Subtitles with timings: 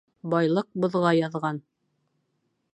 [0.33, 1.61] Байлыҡ боҙға яҙған